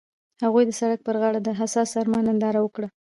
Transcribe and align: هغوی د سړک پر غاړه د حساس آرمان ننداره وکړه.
هغوی 0.43 0.63
د 0.67 0.71
سړک 0.79 0.99
پر 1.07 1.15
غاړه 1.21 1.39
د 1.43 1.49
حساس 1.59 1.89
آرمان 2.01 2.23
ننداره 2.27 2.59
وکړه. 2.61 2.87